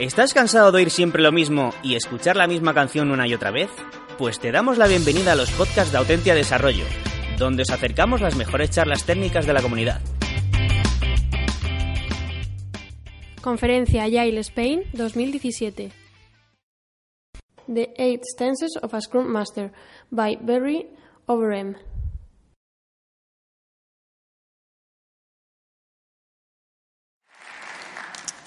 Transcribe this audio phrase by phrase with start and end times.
[0.00, 3.50] ¿Estás cansado de oír siempre lo mismo y escuchar la misma canción una y otra
[3.50, 3.68] vez?
[4.16, 6.86] Pues te damos la bienvenida a los podcasts de Autentia Desarrollo,
[7.36, 10.00] donde os acercamos las mejores charlas técnicas de la comunidad.
[13.42, 15.92] Conferencia Agile Spain 2017.
[17.68, 19.70] The Eight Stances of a Scrum Master
[20.10, 20.88] by Barry
[21.26, 21.76] Overeem.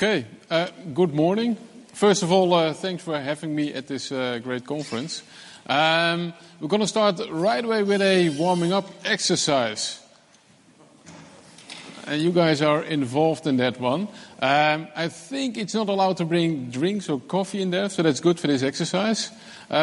[0.04, 1.58] Okay, uh, good morning.
[1.94, 5.24] First of all, uh, thanks for having me at this uh, great conference.
[5.66, 10.00] Um, we're going to start right away with a warming up exercise.
[12.06, 14.08] And you guys are involved in that one.
[14.40, 18.20] Um, I think it's not allowed to bring drinks or coffee in there, so that's
[18.20, 19.32] good for this exercise.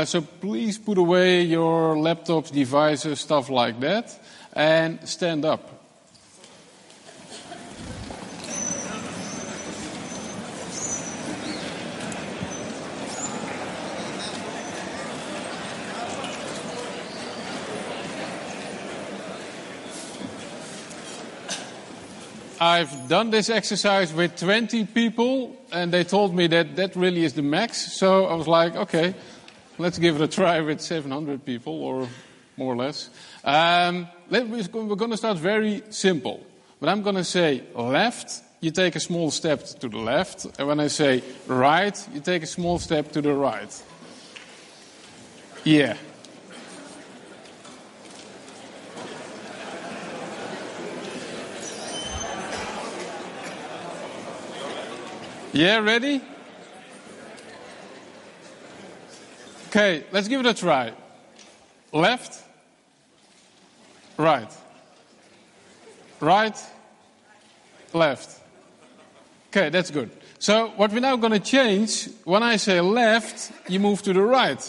[0.05, 4.17] So please put away your laptops, devices, stuff like that,
[4.53, 5.80] and stand up.
[22.63, 27.33] I've done this exercise with 20 people, and they told me that that really is
[27.33, 27.95] the max.
[27.95, 29.15] So I was like, okay,
[29.79, 32.07] let's give it a try with 700 people, or
[32.59, 33.09] more or less.
[33.45, 36.45] Um, let, we're going to start very simple.
[36.81, 40.69] When I'm going to say left, you take a small step to the left, and
[40.69, 43.83] when I say right, you take a small step to the right.
[45.65, 45.97] Yeah.
[55.53, 56.21] Yeah, ready?
[59.67, 60.93] Okay, let's give it a try.
[61.93, 62.41] Left,
[64.17, 64.49] right,
[66.21, 66.57] right,
[67.93, 68.41] left.
[69.49, 70.11] Okay, that's good.
[70.39, 74.23] So, what we're now going to change, when I say left, you move to the
[74.23, 74.63] right.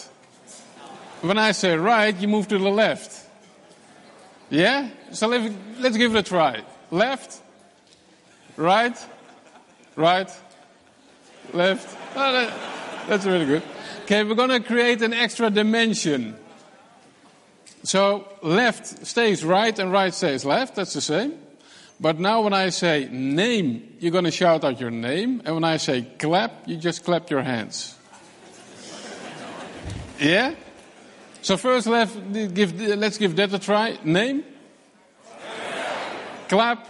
[1.20, 3.24] When I say right, you move to the left.
[4.50, 4.88] Yeah?
[5.12, 6.62] So, let's give it a try.
[6.90, 7.40] Left,
[8.56, 8.98] right,
[9.94, 10.28] right,
[11.52, 11.96] left.
[12.14, 13.62] Oh, that, that's really good.
[14.04, 16.36] Okay, we're going to create an extra dimension.
[17.84, 20.76] So left stays right and right stays left.
[20.76, 21.38] That's the same.
[22.00, 25.42] But now when I say name, you're going to shout out your name.
[25.44, 27.96] And when I say clap, you just clap your hands.
[30.18, 30.54] yeah?
[31.42, 33.98] So first left, give, let's give that a try.
[34.04, 34.44] Name?
[36.48, 36.88] Clap.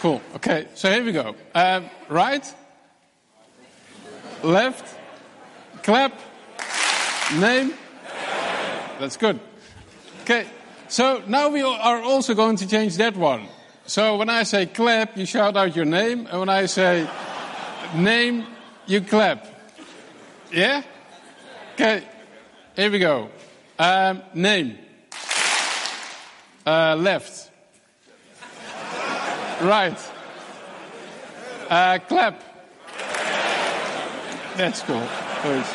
[0.00, 0.22] Cool.
[0.36, 1.34] Okay, so here we go.
[1.54, 2.54] Um, right?
[4.42, 4.96] Left,
[5.82, 6.12] clap,
[7.36, 7.74] name.
[9.00, 9.40] That's good.
[10.22, 10.46] Okay,
[10.88, 13.46] so now we are also going to change that one.
[13.86, 17.08] So when I say clap, you shout out your name, and when I say
[17.94, 18.46] name,
[18.86, 19.46] you clap.
[20.52, 20.82] Yeah?
[21.74, 22.02] Okay,
[22.76, 23.30] here we go.
[23.78, 24.78] Um, name.
[26.66, 27.50] Uh, left.
[29.62, 29.98] Right.
[31.70, 32.47] Uh, clap.
[34.58, 35.00] That's cool.
[35.42, 35.68] Thanks.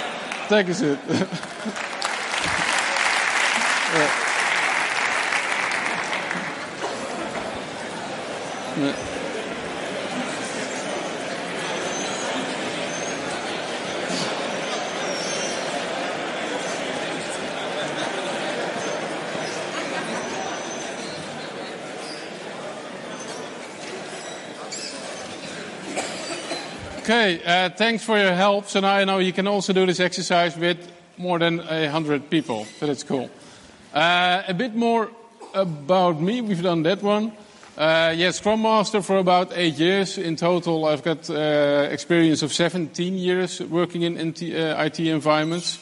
[0.49, 0.99] Thank you, seat.
[1.07, 1.27] yeah.
[8.75, 9.12] Yeah.
[27.23, 28.67] Okay, uh, thanks for your help.
[28.67, 32.29] So now I know you can also do this exercise with more than a hundred
[32.29, 32.65] people.
[32.79, 33.29] So that's cool.
[33.93, 35.09] Uh, a bit more
[35.53, 36.41] about me.
[36.41, 37.31] We've done that one.
[37.77, 40.83] Uh, yes, Scrum Master for about eight years in total.
[40.83, 45.79] I've got uh, experience of 17 years working in IT, uh, environments.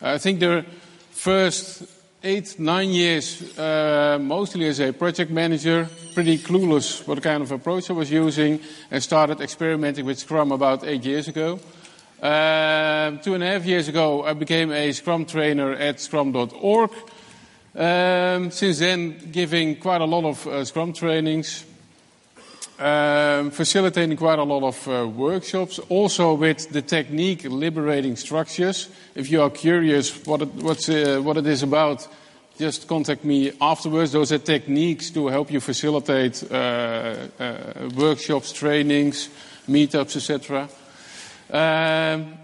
[0.00, 0.64] I think the
[1.10, 1.82] first
[2.22, 7.90] eight, nine years, uh, mostly as a project manager, pretty clueless what kind of approach
[7.90, 8.60] I was using,
[8.90, 11.58] and started experimenting with Scrum about eight years ago.
[12.22, 16.90] Uh, two and a half years ago, I became a Scrum trainer at scrum.org.
[17.74, 21.64] Um, since then, giving quite a lot of uh, Scrum trainings,
[22.78, 28.88] um, facilitating quite a lot of uh, workshops, also with the technique liberating structures.
[29.16, 30.48] If you are curious what it,
[30.88, 32.06] uh, what it is about,
[32.58, 34.12] just contact me afterwards.
[34.12, 36.54] Those are techniques to help you facilitate uh,
[37.38, 39.28] uh, workshops, trainings,
[39.68, 40.68] meetups, etc.
[41.50, 42.38] Um,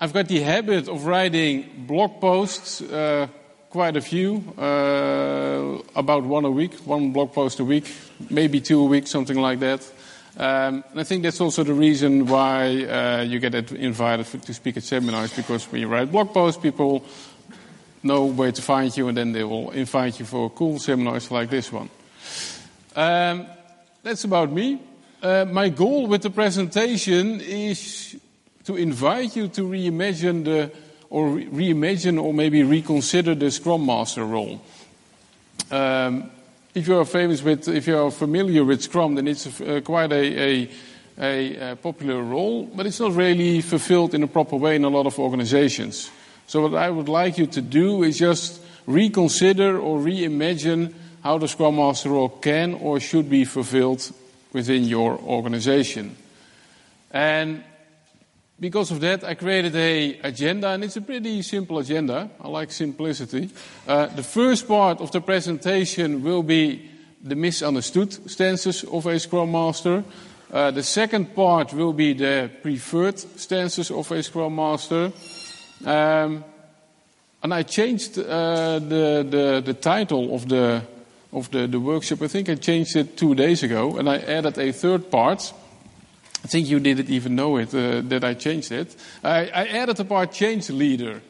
[0.00, 3.26] I've got the habit of writing blog posts, uh,
[3.70, 7.90] quite a few, uh, about one a week, one blog post a week,
[8.30, 9.80] maybe two a week, something like that.
[10.36, 14.76] Um, and I think that's also the reason why uh, you get invited to speak
[14.76, 17.02] at seminars, because when you write blog posts, people
[18.06, 21.50] know where to find you, and then they will invite you for cool seminars like
[21.50, 21.90] this one.
[22.94, 23.46] Um,
[24.02, 24.80] that's about me.
[25.22, 28.16] Uh, my goal with the presentation is
[28.64, 30.70] to invite you to reimagine the,
[31.10, 34.60] or reimagine, or maybe reconsider the Scrum Master role.
[35.70, 36.30] Um,
[36.74, 40.12] if you are famous with, if you are familiar with Scrum, then it's uh, quite
[40.12, 40.68] a,
[41.18, 44.88] a, a, popular role, but it's not really fulfilled in a proper way in a
[44.88, 46.10] lot of organizations.
[46.46, 51.48] So what I would like you to do is just reconsider or reimagine how the
[51.48, 54.12] Scrum Master role can or should be fulfilled
[54.52, 56.16] within your organization.
[57.10, 57.64] And
[58.58, 62.30] because of that, I created a agenda, and it's a pretty simple agenda.
[62.40, 63.50] I like simplicity.
[63.86, 66.88] Uh, the first part of the presentation will be
[67.22, 70.04] the misunderstood stances of a Scrum Master.
[70.50, 75.12] Uh, the second part will be the preferred stances of a Scrum Master.
[75.84, 76.44] Um,
[77.42, 80.82] and I changed uh, the, the, the, title of the,
[81.32, 82.22] of the, the workshop.
[82.22, 85.52] I think I changed it two days ago, and I added a third part.
[86.42, 88.96] I think you didn't even know it, uh, that I changed it.
[89.22, 91.20] I, I added the part change leader.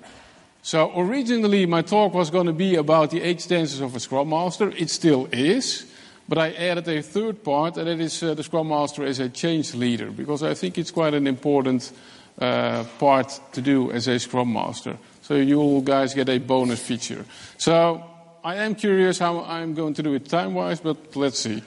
[0.63, 4.29] So originally my talk was going to be about the eight stances of a Scrum
[4.29, 4.71] Master.
[4.71, 5.87] It still is.
[6.29, 9.29] But I added a third part, and it is uh, the Scrum Master as a
[9.29, 11.93] change leader, because I think it's quite an important
[12.39, 14.97] uh, part to do as a Scrum Master.
[15.23, 17.25] So you guys get a bonus feature.
[17.59, 18.05] So
[18.45, 21.63] I am curious how I'm going to do it time-wise, but let's see.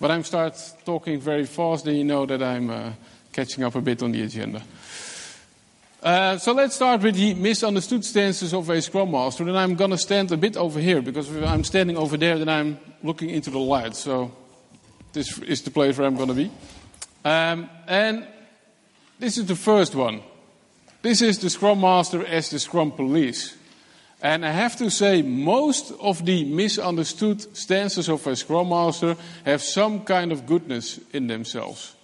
[0.00, 2.92] But I'm start talking very fast, then you know that I'm uh,
[3.32, 4.62] catching up a bit on the agenda.
[6.02, 9.44] Uh, so let's start with the misunderstood stances of a Scrum Master.
[9.44, 12.38] And I'm going to stand a bit over here, because if I'm standing over there,
[12.38, 13.94] then I'm looking into the light.
[13.94, 14.32] So
[15.12, 16.50] this is the place where I'm going to be.
[17.24, 18.26] Um, and
[19.18, 20.22] this is the first one.
[21.02, 23.56] This is the Scrum Master as the Scrum Police.
[24.22, 29.62] And I have to say, most of the misunderstood stances of a Scrum Master have
[29.62, 31.94] some kind of goodness in themselves.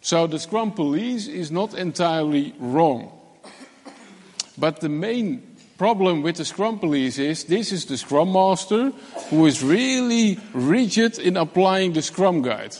[0.00, 3.10] So the Scrum Police is not entirely wrong.
[4.56, 5.42] But the main
[5.76, 8.92] problem with the Scrum Police is this is the Scrum Master
[9.30, 12.76] who is really rigid in applying the Scrum Guide.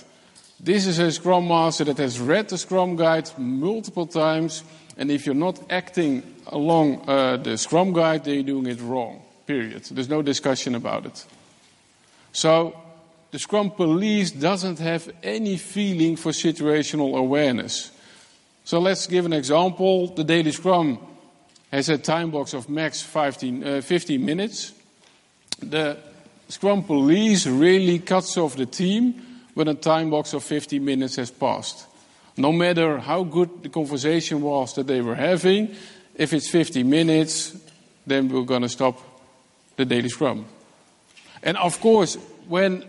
[0.61, 4.63] This is a Scrum Master that has read the Scrum Guide multiple times
[4.97, 9.23] and if you're not acting along uh, the Scrum Guide, then you're doing it wrong.
[9.47, 9.83] Period.
[9.85, 11.25] There's no discussion about it.
[12.33, 12.77] So,
[13.31, 17.91] the Scrum Police doesn't have any feeling for situational awareness.
[18.65, 20.09] So, let's give an example.
[20.15, 20.99] The Daily Scrum
[21.73, 24.73] has a time box of max 15, uh, 15 minutes.
[25.61, 25.99] The
[26.49, 31.31] Scrum Police really cuts off the team when a time box of 15 minutes has
[31.31, 31.87] passed.
[32.37, 35.75] No matter how good the conversation was that they were having,
[36.17, 37.57] if it's 50 minutes,
[38.07, 39.01] then we're going to stop
[39.77, 40.47] the daily scrum.
[41.43, 42.17] And of course,
[42.49, 42.85] when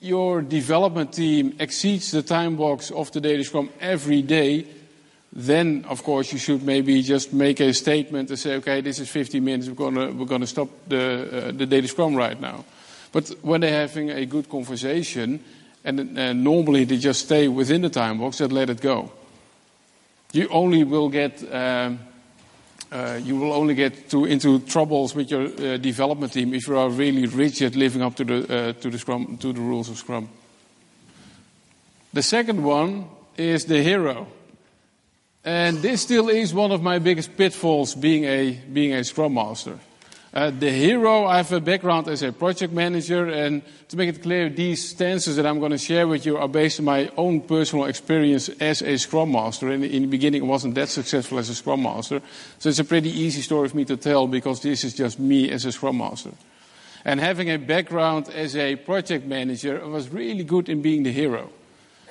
[0.00, 4.66] your development team exceeds the time box of the daily scrum every day,
[5.32, 9.08] then of course you should maybe just make a statement and say, okay, this is
[9.08, 12.40] 50 minutes, we're going to, we're going to stop the, uh, the daily scrum right
[12.40, 12.64] now.
[13.16, 15.40] But when they're having a good conversation,
[15.82, 19.10] and uh, normally they just stay within the time box and let it go.
[20.32, 21.98] You only will get um,
[22.92, 26.76] uh, you will only get to, into troubles with your uh, development team if you
[26.76, 29.96] are really rigid, living up to the uh, to the Scrum to the rules of
[29.96, 30.28] Scrum.
[32.12, 33.06] The second one
[33.38, 34.26] is the hero,
[35.42, 39.78] and this still is one of my biggest pitfalls being a being a Scrum Master.
[40.36, 44.22] Uh, the hero, I have a background as a project manager, and to make it
[44.22, 47.40] clear, these stances that I'm going to share with you are based on my own
[47.40, 49.70] personal experience as a Scrum Master.
[49.70, 52.20] And in the beginning, I wasn't that successful as a Scrum Master,
[52.58, 55.50] so it's a pretty easy story for me to tell because this is just me
[55.50, 56.32] as a Scrum Master.
[57.02, 61.12] And having a background as a project manager, I was really good in being the
[61.12, 61.48] hero.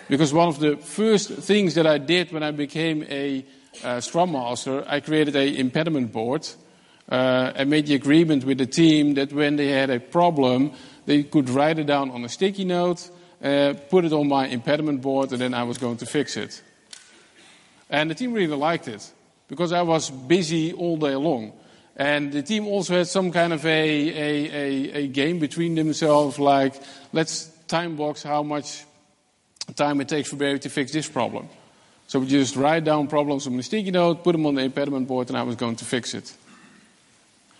[0.10, 3.46] Because one of the first things that I did when I became a
[3.84, 6.50] uh, Scrum Master, I created a impediment board
[7.10, 10.72] uh, I made the agreement with the team that when they had a problem,
[11.06, 13.10] they could write it down on a sticky note,
[13.44, 16.62] uh, put it on my impediment board, and then I was going to fix it.
[17.90, 19.12] And the team really liked it
[19.48, 21.54] because I was busy all day long.
[21.96, 26.40] And the team also had some kind of a, a, a, a game between themselves,
[26.40, 26.74] like,
[27.14, 28.84] let's time box how much
[29.76, 31.48] time it takes for Barry to fix this problem.
[32.08, 35.08] So we just write down problems on a sticky note, put them on the impediment
[35.08, 36.34] board, and I was going to fix it.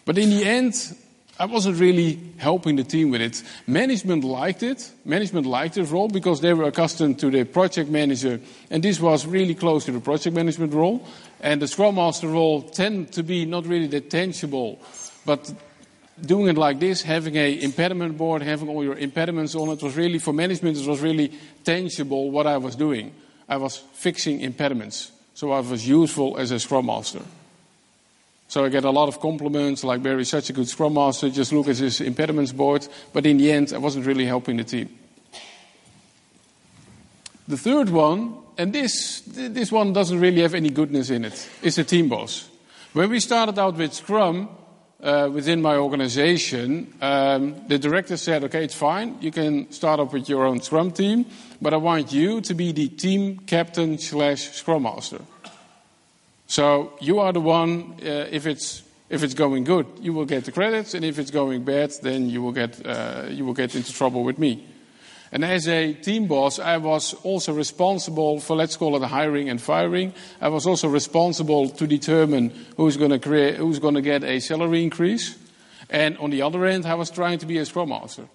[0.06, 0.96] But in the end,
[1.38, 3.44] I wasn't really helping the team with it.
[3.68, 4.90] Management liked it.
[5.04, 9.26] Management liked the role because they were accustomed to the project manager, and this was
[9.26, 11.06] really close to the project management role.
[11.42, 14.80] And the Scrum Master role tend to be not really that tangible,
[15.26, 15.54] but
[16.22, 19.98] doing it like this, having a impediment board, having all your impediments on it, was
[19.98, 20.78] really for management.
[20.78, 21.34] It was really
[21.66, 23.14] tangible what I was doing.
[23.50, 27.22] I was fixing impediments, so I was useful as a Scrum Master.
[28.48, 31.52] So I get a lot of compliments, like Barry's such a good Scrum Master, just
[31.52, 32.88] look at his impediments board.
[33.12, 34.90] But in the end, I wasn't really helping the team.
[37.48, 41.76] The third one, and this, this one doesn't really have any goodness in it, is
[41.76, 42.50] the team boss.
[42.94, 44.50] When we started out with Scrum,
[45.04, 49.18] uh, within my organization, um, the director said, okay, it's fine.
[49.22, 51.26] You can start up with your own Scrum team,
[51.62, 55.22] but I want you to be the team captain slash Scrum Master.
[56.48, 60.46] So you are the one, uh, if, it's, if it's going good, you will get
[60.46, 63.76] the credits, and if it's going bad, then you will get, uh, you will get
[63.76, 64.66] into trouble with me.
[65.32, 69.60] And as a team boss, I was also responsible for, let's call it hiring and
[69.60, 70.14] firing.
[70.40, 74.40] I was also responsible to determine who's going to create, who's going to get a
[74.40, 75.36] salary increase.
[75.90, 78.28] And on the other end, I was trying to be a scrum master.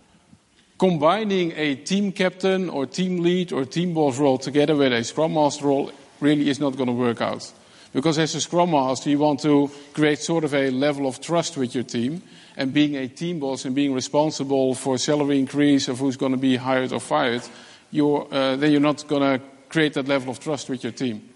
[0.78, 5.34] Combining a team captain or team lead or team boss role together with a scrum
[5.34, 7.50] master role really is not going to work out.
[7.92, 11.56] Because as a scrum master, you want to create sort of a level of trust
[11.56, 12.22] with your team.
[12.56, 16.38] And being a team boss and being responsible for salary increase of who's going to
[16.38, 17.42] be hired or fired,
[17.90, 21.28] you're, uh, then you're not going to create that level of trust with your team.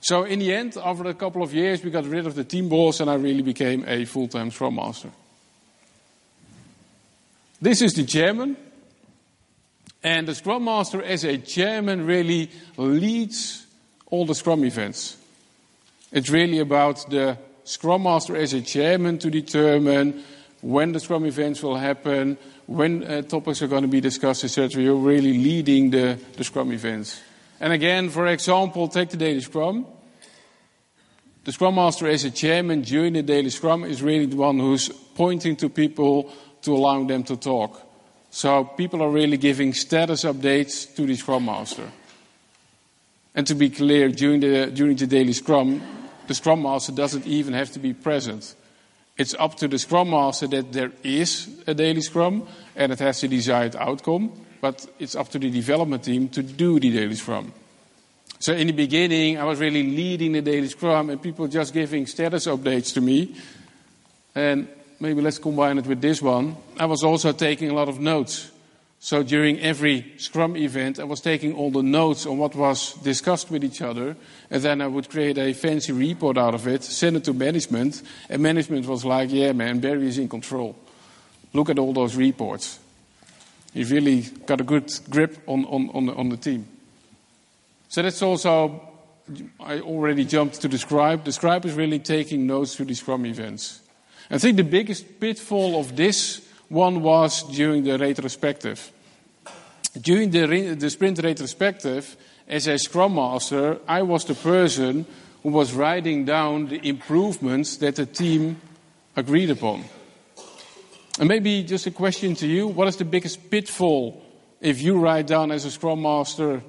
[0.00, 2.68] So in the end, after a couple of years, we got rid of the team
[2.68, 5.10] boss and I really became a full-time scrum master.
[7.60, 8.56] This is the chairman.
[10.02, 13.66] And the scrum master as a chairman really leads
[14.06, 15.16] all the scrum events.
[16.10, 20.24] It's really about the Scrum Master as a chairman to determine
[20.62, 24.82] when the Scrum events will happen, when uh, topics are going to be discussed, etc.
[24.82, 27.20] You're really leading the, the Scrum events.
[27.60, 29.86] And again, for example, take the Daily Scrum.
[31.44, 34.88] The Scrum Master as a chairman during the Daily Scrum is really the one who's
[34.88, 37.82] pointing to people to allow them to talk.
[38.30, 41.90] So people are really giving status updates to the Scrum Master.
[43.34, 45.80] And to be clear, during the, during the daily scrum,
[46.28, 48.54] the Scrum Master doesn't even have to be present.
[49.16, 53.20] It's up to the Scrum Master that there is a daily Scrum and it has
[53.20, 57.52] the desired outcome, but it's up to the development team to do the daily Scrum.
[58.38, 62.06] So in the beginning, I was really leading the daily Scrum and people just giving
[62.06, 63.34] status updates to me.
[64.34, 64.68] And
[65.00, 66.56] maybe let's combine it with this one.
[66.78, 68.52] I was also taking a lot of notes.
[69.00, 73.50] So during every Scrum event, I was taking all the notes on what was discussed
[73.50, 74.16] with each other,
[74.50, 78.02] and then I would create a fancy report out of it, send it to management,
[78.28, 80.76] and management was like, yeah, man, Barry is in control.
[81.52, 82.80] Look at all those reports.
[83.72, 86.66] He really got a good grip on, on, on, the, on the team.
[87.88, 88.82] So that's also,
[89.60, 91.24] I already jumped to the scribe.
[91.24, 93.80] The scribe is really taking notes to the Scrum events.
[94.30, 98.92] I think the biggest pitfall of this one was during the retrospective.
[100.00, 105.06] During the, the sprint retrospective, as a Scrum Master, I was the person
[105.42, 108.60] who was writing down the improvements that the team
[109.16, 109.84] agreed upon.
[111.18, 114.22] And maybe just a question to you what is the biggest pitfall
[114.60, 116.62] if you write down as a Scrum Master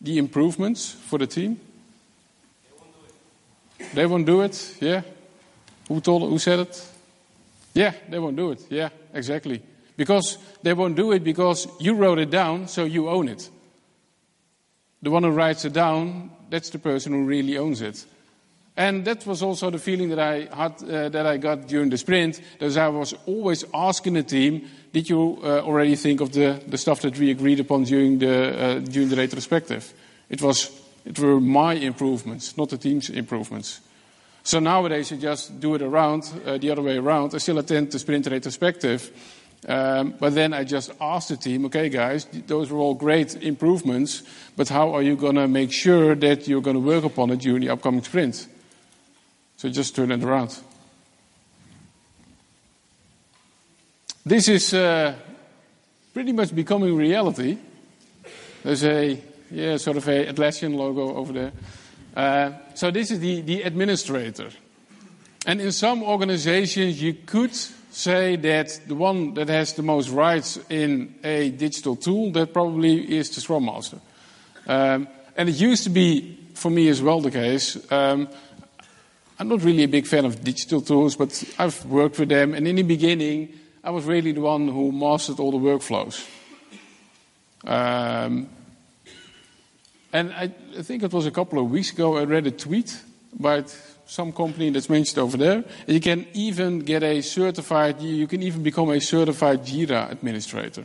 [0.00, 1.60] the improvements for the team?
[3.94, 5.02] They won't do it, yeah?
[5.88, 6.89] Who told who said it?
[7.74, 8.66] Yeah, they won't do it.
[8.70, 9.62] Yeah, exactly.
[9.96, 13.48] Because they won't do it because you wrote it down, so you own it.
[15.02, 18.04] The one who writes it down, that's the person who really owns it.
[18.76, 21.98] And that was also the feeling that I had, uh, that I got during the
[21.98, 22.40] sprint.
[22.60, 26.78] That I was always asking the team, "Did you uh, already think of the, the
[26.78, 29.92] stuff that we agreed upon during the uh, during the retrospective?"
[30.28, 30.70] It was
[31.04, 33.80] it were my improvements, not the team's improvements.
[34.50, 37.36] So nowadays, you just do it around, uh, the other way around.
[37.36, 39.12] I still attend the sprint retrospective.
[39.68, 44.24] Um, but then I just asked the team, okay, guys, those were all great improvements,
[44.56, 47.38] but how are you going to make sure that you're going to work upon it
[47.38, 48.48] during the upcoming sprint?
[49.56, 50.58] So just turn it around.
[54.26, 55.14] This is uh,
[56.12, 57.56] pretty much becoming reality.
[58.64, 59.16] There's a,
[59.48, 61.52] yeah, sort of a Atlassian logo over there.
[62.16, 64.50] Uh, so this is the, the administrator.
[65.46, 70.58] And in some organizations, you could say that the one that has the most rights
[70.68, 73.98] in a digital tool, that probably is the Scrum Master.
[74.66, 77.78] Um, and it used to be, for me as well, the case.
[77.90, 78.28] Um,
[79.38, 82.52] I'm not really a big fan of digital tools, but I've worked with them.
[82.54, 83.48] And in the beginning,
[83.82, 86.28] I was really the one who mastered all the workflows.
[87.64, 88.48] Um,
[90.12, 92.96] and I, I think it was a couple of weeks ago, I read a tweet
[93.38, 93.74] about
[94.06, 95.64] some company that's mentioned over there.
[95.86, 100.84] You can even get a certified, you can even become a certified Jira administrator.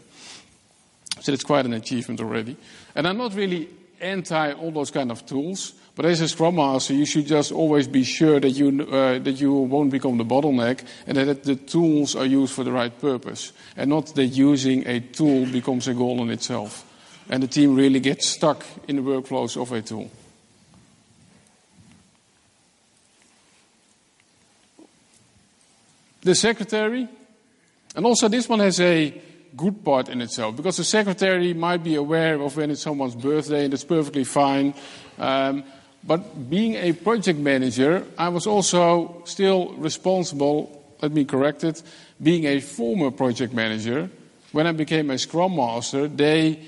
[1.22, 2.56] So that's quite an achievement already.
[2.94, 6.94] And I'm not really anti all those kind of tools, but as a Scrum Master,
[6.94, 10.86] you should just always be sure that you, uh, that you won't become the bottleneck
[11.08, 13.54] and that the tools are used for the right purpose.
[13.76, 16.85] And not that using a tool becomes a goal in itself.
[17.30, 20.12] And the team really gets stuck in the workflows of a tool.
[26.22, 27.08] The secretary,
[27.96, 29.22] and also this one has a
[29.56, 33.66] good part in itself because the secretary might be aware of when it's someone's birthday
[33.66, 34.74] and it's perfectly fine.
[35.18, 35.64] Um,
[36.04, 41.82] but being a project manager, I was also still responsible, let me correct it,
[42.22, 44.10] being a former project manager.
[44.52, 46.60] When I became a Scrum Master, they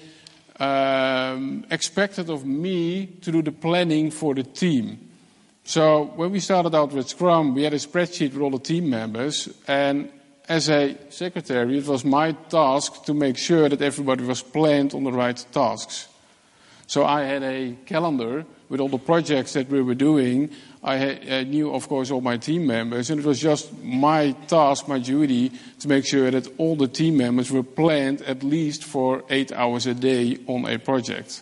[0.59, 4.99] um, expected of me to do the planning for the team.
[5.63, 8.89] So when we started out with Scrum, we had a spreadsheet with all the team
[8.89, 10.09] members, and
[10.47, 15.03] as a secretary, it was my task to make sure that everybody was planned on
[15.03, 16.07] the right tasks.
[16.87, 20.51] So I had a calendar with all the projects that we were doing.
[20.83, 24.31] I, I, uh, knew, of course, all my team members, and it was just my
[24.47, 28.83] task, my duty, to make sure that all the team members were planned at least
[28.83, 31.41] for eight hours a day on a project.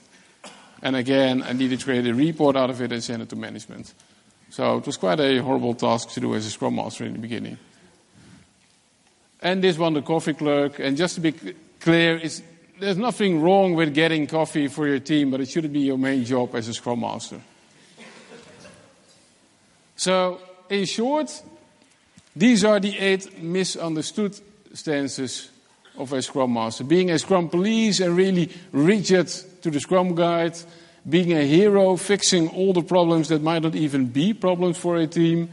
[0.81, 3.35] And again, I needed to create a report out of it and send it to
[3.35, 3.93] management.
[4.49, 7.19] So it was quite a horrible task to do as a Scrum Master in the
[7.19, 7.57] beginning.
[9.41, 10.79] And this one, the coffee clerk.
[10.79, 11.33] And just to be
[11.79, 12.21] clear,
[12.79, 16.23] there's nothing wrong with getting coffee for your team, but it shouldn't be your main
[16.23, 17.41] job as a Scrum Master.
[19.95, 21.31] So, in short,
[22.35, 24.37] these are the eight misunderstood
[24.73, 25.49] stances
[25.97, 26.83] of a Scrum Master.
[26.83, 29.27] Being a Scrum police and really rigid
[29.61, 30.57] to the Scrum Guide,
[31.07, 35.07] being a hero, fixing all the problems that might not even be problems for a
[35.07, 35.49] team,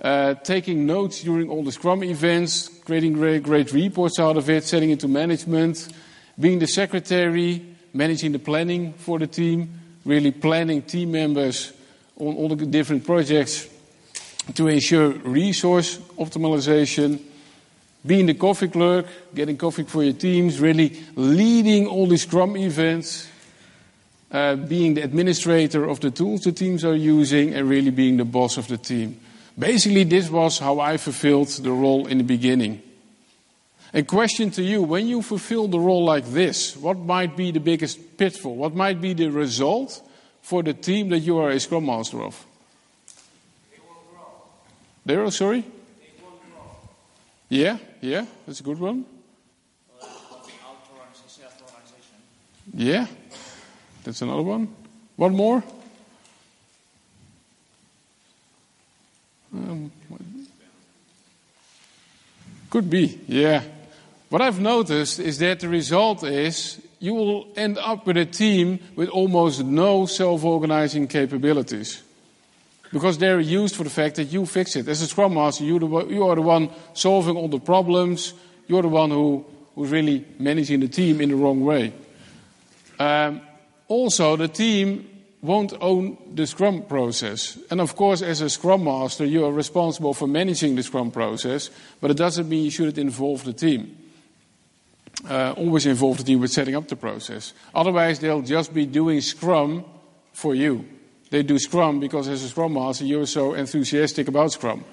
[0.00, 4.64] uh, taking notes during all the Scrum events, creating great, great reports out of it,
[4.64, 5.88] setting it to management,
[6.38, 11.72] being the secretary, managing the planning for the team, really planning team members
[12.18, 13.68] on all the different projects
[14.54, 17.20] to ensure resource optimization,
[18.04, 23.28] being the coffee clerk, getting coffee for your teams, really leading all these Scrum events,
[24.30, 28.24] uh, being the administrator of the tools the teams are using, and really being the
[28.24, 29.18] boss of the team.
[29.58, 32.82] Basically, this was how I fulfilled the role in the beginning.
[33.94, 37.60] A question to you when you fulfill the role like this, what might be the
[37.60, 38.56] biggest pitfall?
[38.56, 40.02] What might be the result
[40.42, 42.44] for the team that you are a scrum master of?
[45.06, 45.64] Are sorry?
[47.48, 49.04] Yeah, yeah, that's a good one.
[52.72, 53.06] Yeah,
[54.02, 54.68] that's another one.
[55.16, 55.62] One more?
[59.52, 59.92] Um,
[62.70, 63.62] could be, yeah.
[64.30, 68.80] What I've noticed is that the result is you will end up with a team
[68.96, 72.02] with almost no self organizing capabilities.
[72.94, 74.86] Because they're used for the fact that you fix it.
[74.86, 78.34] As a Scrum Master, you, the, you are the one solving all the problems.
[78.68, 81.92] You're the one who, who's really managing the team in the wrong way.
[83.00, 83.40] Um,
[83.88, 85.10] also, the team
[85.42, 87.58] won't own the Scrum process.
[87.68, 91.70] And of course, as a Scrum Master, you are responsible for managing the Scrum process,
[92.00, 93.98] but it doesn't mean you shouldn't involve the team.
[95.28, 97.54] Uh, always involve the team with setting up the process.
[97.74, 99.84] Otherwise, they'll just be doing Scrum
[100.32, 100.84] for you.
[101.30, 104.84] They do Scrum because, as a Scrum Master, you're so enthusiastic about Scrum.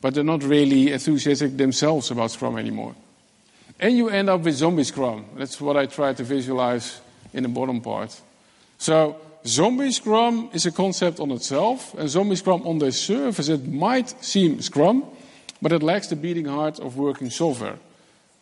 [0.00, 2.94] But they're not really enthusiastic themselves about Scrum anymore.
[3.78, 5.26] And you end up with zombie Scrum.
[5.36, 7.00] That's what I try to visualize
[7.32, 8.20] in the bottom part.
[8.78, 13.66] So, Zombie Scrum is a concept on itself, and Zombie Scrum on the surface, it
[13.66, 15.04] might seem Scrum,
[15.62, 17.76] but it lacks the beating heart of working software.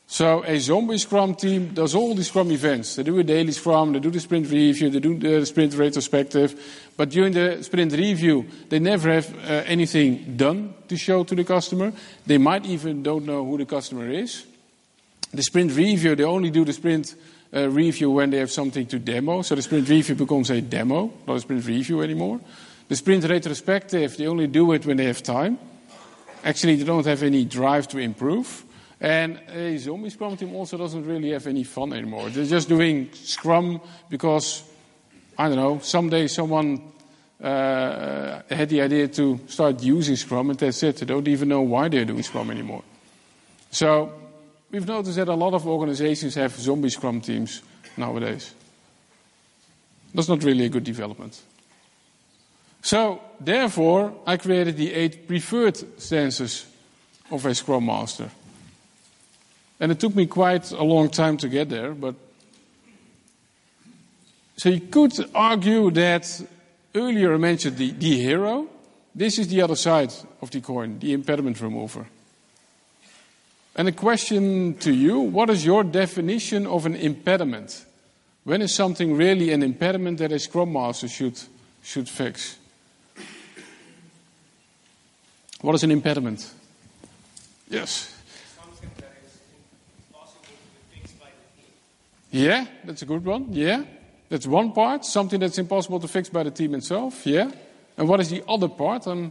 [0.07, 2.97] So a Zombie Scrum team does all the Scrum events.
[2.97, 6.91] They do a daily Scrum, they do the sprint review, they do the sprint retrospective,
[6.97, 11.45] but during the sprint review, they never have uh, anything done to show to the
[11.45, 11.93] customer.
[12.27, 14.45] They might even don't know who the customer is.
[15.33, 17.17] The sprint review, they only do the sprint
[17.53, 19.43] uh, review when they have something to demo.
[19.43, 22.41] So the sprint review becomes a demo, not a sprint review anymore.
[22.89, 25.59] The sprint retrospective, they only do it when they have time.
[26.45, 28.65] Actually, they don't have any drive to improve.
[29.05, 32.31] And a zombie scrum team also doesn't really have any fun anymore.
[32.31, 34.63] They're just doing scrum because,
[35.37, 36.81] I don't know, someday someone
[37.39, 40.97] uh, had the idea to start using Scrum, and that's it.
[40.97, 42.83] They don't even know why they're doing Scrum anymore.
[43.71, 44.11] So
[44.71, 47.61] we've noticed that a lot of organizations have zombie Scrum teams
[47.99, 48.55] nowadays.
[50.15, 51.43] That's not really a good development.
[52.81, 56.65] So, therefore, I created the eight preferred stances
[57.31, 58.31] of a Scrum Master.
[59.81, 62.15] And it took me quite a long time to get there, but.
[64.57, 66.43] So you could argue that
[66.95, 68.69] earlier I mentioned the, the hero.
[69.15, 72.07] This is the other side of the coin, the impediment remover.
[73.77, 77.85] And a question to you what is your definition of an impediment?
[78.45, 81.41] When is something really an impediment that a Scrum Master should,
[81.83, 82.57] should fix?
[85.61, 86.51] What is an impediment?
[87.71, 88.14] Yes.
[92.35, 93.53] Yeah, that's a good one.
[93.53, 93.85] Yeah.
[94.29, 97.25] That's one part, something that's impossible to fix by the team itself.
[97.25, 97.53] Yeah.
[97.97, 99.07] And what is the other part?
[99.07, 99.31] And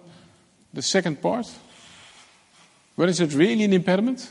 [0.73, 1.45] the second part?
[2.95, 4.29] When is it really an impediment?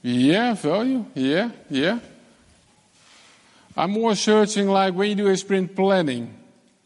[0.00, 1.06] Yeah, value.
[1.16, 1.98] Yeah, yeah.
[3.76, 6.34] I'm more searching like when you do a sprint planning,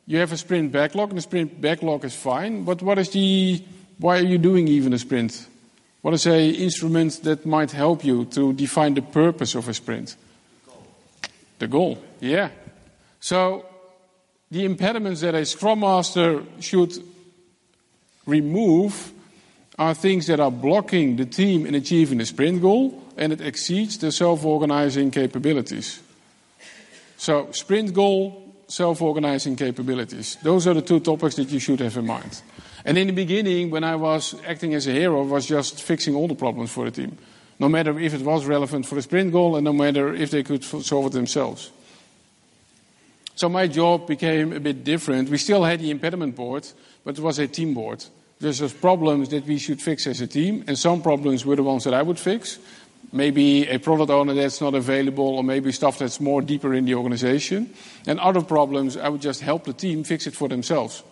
[0.07, 3.63] you have a sprint backlog, and the sprint backlog is fine, but what is the,
[4.03, 5.47] why are you doing even a sprint?
[6.01, 10.17] What is a instrument that might help you to define the purpose of a sprint?
[11.61, 12.51] The goal, yeah.
[13.21, 13.65] So,
[14.51, 16.93] the impediments that a Scrum Master should
[18.27, 19.13] remove
[19.79, 23.99] are things that are blocking the team in achieving the sprint goal and it exceeds
[23.99, 26.01] the self organizing capabilities.
[27.17, 30.39] So, sprint goal, self organizing capabilities.
[30.43, 32.43] Those are the two topics that you should have in mind.
[32.85, 36.15] And in the beginning, when I was acting as a hero, I was just fixing
[36.15, 37.17] all the problems for the team.
[37.59, 40.43] No matter if it was relevant for the sprint goal and no matter if they
[40.43, 41.71] could solve it themselves.
[43.35, 45.29] So my job became a bit different.
[45.29, 46.67] We still had the impediment board,
[47.05, 48.05] but it was a team board.
[48.41, 51.63] There's just problems that we should fix as a team, and some problems were the
[51.63, 52.59] ones that I would fix.
[53.13, 56.95] Maybe a product owner that's not available, or maybe stuff that's more deeper in the
[56.95, 57.73] organization.
[58.07, 61.05] And other problems, I would just help the team fix it for themselves.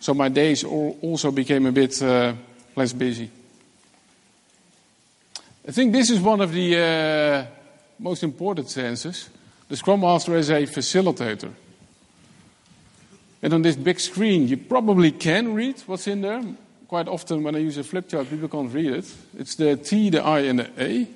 [0.00, 2.34] So my days also became a bit uh,
[2.74, 3.30] less busy.
[5.68, 7.46] I think this is one of the uh,
[7.98, 9.30] most important senses.
[9.68, 11.50] The Scrum Master is a facilitator.
[13.42, 16.42] And on this big screen, you probably can read what's in there.
[16.88, 19.12] Quite often, when I use a flip chart, people can't read it.
[19.36, 21.08] It's the T, the I, and the A.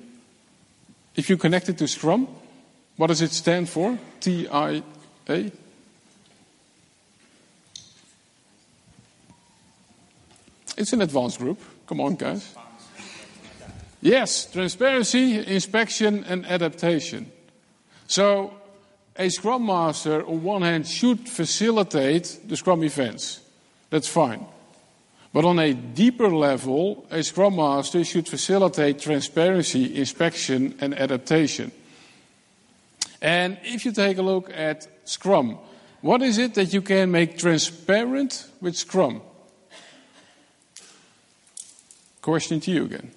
[1.15, 2.27] If you connect it to Scrum,
[2.97, 3.97] what does it stand for?
[4.19, 4.83] T, I,
[5.29, 5.51] A?
[10.81, 11.61] It's an advanced group.
[11.85, 12.55] Come on, guys.
[14.01, 17.31] Yes, transparency, inspection, and adaptation.
[18.07, 18.55] So,
[19.15, 23.41] a Scrum Master, on one hand, should facilitate the Scrum events.
[23.91, 24.43] That's fine.
[25.31, 31.71] But on a deeper level, a Scrum Master should facilitate transparency, inspection, and adaptation.
[33.21, 35.59] And if you take a look at Scrum,
[36.01, 39.21] what is it that you can make transparent with Scrum?
[42.21, 43.11] Question to you again.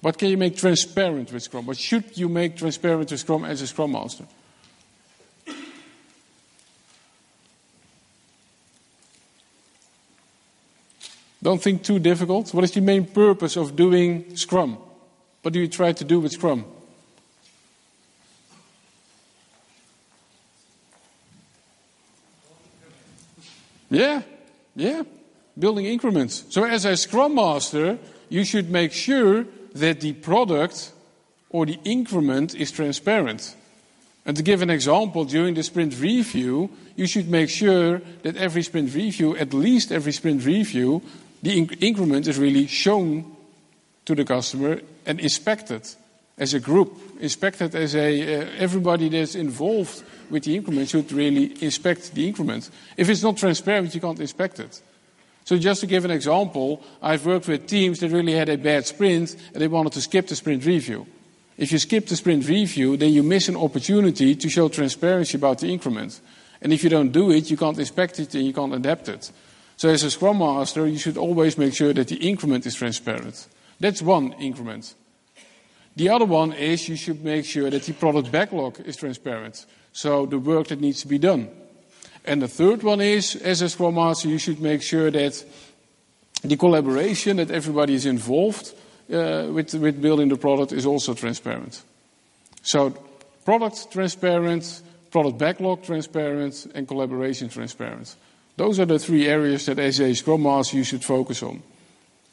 [0.00, 1.66] What can you make transparent with Scrum?
[1.66, 4.24] What should you make transparent with Scrum as a Scrum Master?
[11.42, 12.52] Don't think too difficult.
[12.52, 14.78] What is the main purpose of doing Scrum?
[15.42, 16.64] What do you try to do with Scrum?
[23.90, 24.22] Yeah,
[24.74, 25.02] yeah,
[25.56, 26.44] building increments.
[26.48, 30.92] So, as a Scrum Master, you should make sure that the product
[31.50, 33.54] or the increment is transparent.
[34.24, 38.62] And to give an example, during the sprint review, you should make sure that every
[38.62, 41.02] sprint review, at least every sprint review,
[41.42, 43.36] the inc- increment is really shown
[44.04, 45.86] to the customer and inspected
[46.38, 51.62] as a group, inspected as a uh, everybody that's involved with the increment should really
[51.62, 52.68] inspect the increment.
[52.96, 54.82] If it's not transparent, you can't inspect it.
[55.46, 58.84] So just to give an example, I've worked with teams that really had a bad
[58.84, 61.06] sprint and they wanted to skip the sprint review.
[61.56, 65.60] If you skip the sprint review, then you miss an opportunity to show transparency about
[65.60, 66.20] the increment.
[66.60, 69.30] And if you don't do it, you can't inspect it and you can't adapt it.
[69.76, 73.46] So as a Scrum Master, you should always make sure that the increment is transparent.
[73.78, 74.94] That's one increment.
[75.94, 79.64] The other one is you should make sure that the product backlog is transparent.
[79.92, 81.50] So the work that needs to be done.
[82.26, 85.44] And the third one is, as a Scrum Master, you should make sure that
[86.42, 88.74] the collaboration, that everybody is involved
[89.12, 91.82] uh, with, with building the product, is also transparent.
[92.62, 92.90] So
[93.44, 98.16] product transparent, product backlog transparent, and collaboration transparent.
[98.56, 101.62] Those are the three areas that as a Scrum Master you should focus on.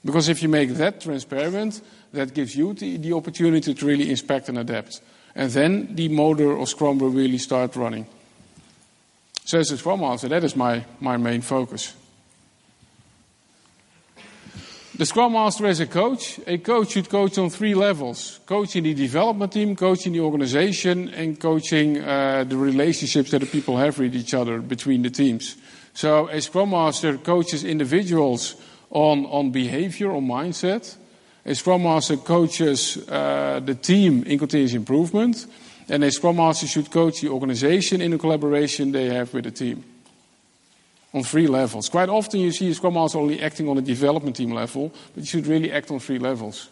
[0.04, 1.82] Because if you make that transparent,
[2.14, 5.02] that gives you the, the opportunity to really inspect and adapt.
[5.36, 8.06] And then the motor of Scrum will really start running.
[9.46, 11.94] So as a Scrum Master, that is my, my main focus.
[14.96, 18.40] The Scrum Master as a coach, a coach should coach on three levels.
[18.46, 23.78] Coaching the development team, coaching the organization, and coaching uh, the relationships that the people
[23.78, 25.58] have with each other between the teams.
[25.94, 28.56] So a Scrum Master coaches individuals
[28.92, 30.96] on, on behavior, on mindset.
[31.46, 35.48] A Scrum Master coaches uh, the team in continuous improvement.
[35.89, 39.52] And a Scrum Master should coach the organization in the collaboration they have with the
[39.52, 39.84] team.
[41.13, 41.89] On three levels.
[41.89, 45.22] Quite often you see a Scrum Master only acting on the development team level, but
[45.22, 46.69] you should really act on three levels.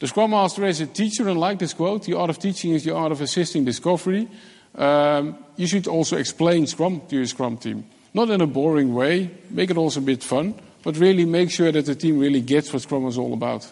[0.00, 2.82] The Scrum Master is a teacher, and like this quote, the art of teaching is
[2.82, 4.26] the art of assisting discovery.
[4.74, 7.84] Um, you should also explain Scrum to your Scrum team.
[8.12, 11.70] Not in a boring way, make it also a bit fun, but really make sure
[11.70, 13.70] that the team really gets what Scrum is all about.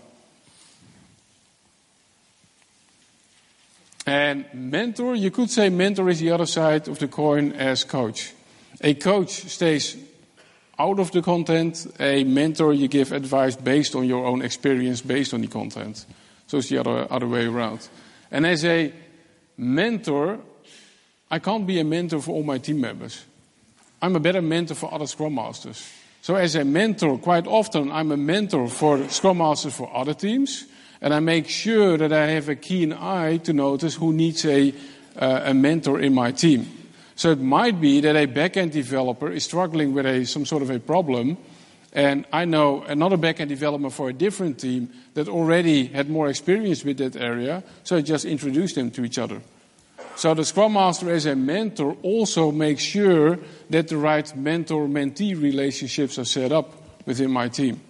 [4.11, 8.33] And mentor, you could say mentor is the other side of the coin as coach.
[8.81, 9.97] A coach stays
[10.81, 15.33] out of the content, a mentor, you give advice based on your own experience, based
[15.33, 16.07] on the content.
[16.49, 17.89] So it's the other, other way around.
[18.33, 18.93] And as a
[19.57, 20.41] mentor,
[21.31, 23.25] I can't be a mentor for all my team members.
[24.03, 25.89] I'm a better mentor for other Scrum Masters.
[26.21, 30.65] So, as a mentor, quite often I'm a mentor for Scrum Masters for other teams,
[31.01, 34.75] and I make sure that I have a keen eye to notice who needs a,
[35.17, 36.67] uh, a mentor in my team.
[37.17, 40.71] So, it might be that a backend developer is struggling with a, some sort of
[40.71, 41.37] a problem,
[41.93, 46.85] and I know another backend developer for a different team that already had more experience
[46.85, 49.43] with that area, so I just introduce them to each other.
[50.17, 53.39] So the Scrum Master as a mentor also makes sure
[53.71, 56.75] that the right mentor-mentee relationships are set up
[57.07, 57.81] within my team.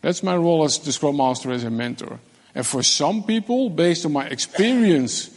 [0.00, 2.20] That's my role as the Scrum Master as a mentor.
[2.54, 5.30] And for some people, based on my experience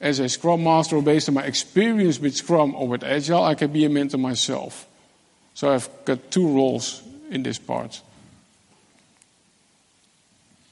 [0.00, 3.54] as a Scrum Master or based on my experience with Scrum or with Agile, I
[3.54, 4.86] can be a mentor myself.
[5.54, 8.02] So I've got two roles in this part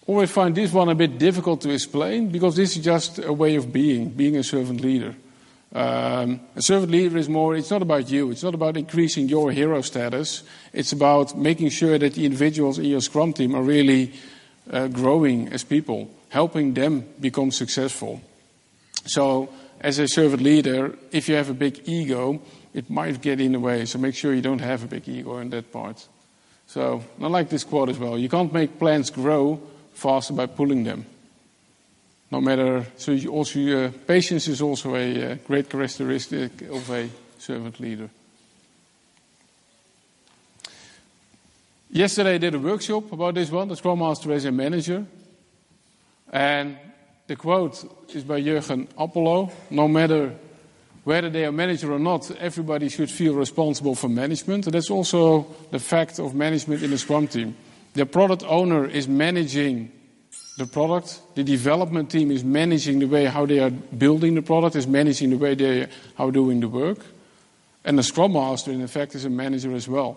[0.06, 3.56] always find this one a bit difficult to explain because this is just a way
[3.56, 5.14] of being, being a servant leader.
[5.74, 9.50] Um, a servant leader is more, it's not about you, it's not about increasing your
[9.50, 14.12] hero status, it's about making sure that the individuals in your Scrum team are really
[14.70, 18.20] uh, growing as people, helping them become successful.
[19.06, 19.48] So,
[19.80, 22.40] as a servant leader, if you have a big ego,
[22.72, 25.38] it might get in the way, so make sure you don't have a big ego
[25.38, 26.06] in that part.
[26.68, 28.16] So, I like this quote as well.
[28.16, 29.60] You can't make plants grow
[29.92, 31.06] faster by pulling them.
[32.30, 37.08] No matter, so you also uh, patience is also a uh, great characteristic of a
[37.38, 38.10] servant leader.
[41.90, 45.06] Yesterday I did a workshop about this one, the Scrum Master as a manager.
[46.32, 46.76] And
[47.28, 49.52] the quote is by Jürgen Appelo.
[49.70, 50.34] No matter
[51.04, 54.66] whether they are manager or not, everybody should feel responsible for management.
[54.66, 57.54] And that's also the fact of management in a Scrum team.
[57.92, 59.92] The product owner is managing
[60.56, 61.20] the product.
[61.34, 65.30] The development team is managing the way how they are building the product, is managing
[65.30, 65.88] the way they
[66.18, 66.98] are doing the work.
[67.84, 70.16] And the Scrum Master, in effect, is a manager as well.